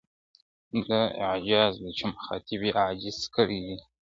[0.87, 3.75] دا إعجاز دی، چي مخاطب ئې عاجز کړي دي.